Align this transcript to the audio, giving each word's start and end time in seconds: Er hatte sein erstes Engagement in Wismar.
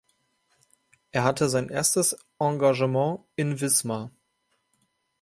Er 1.11 1.23
hatte 1.23 1.47
sein 1.47 1.69
erstes 1.69 2.15
Engagement 2.39 3.19
in 3.35 3.61
Wismar. 3.61 4.09